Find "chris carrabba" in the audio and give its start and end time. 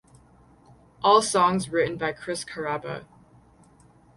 2.11-3.05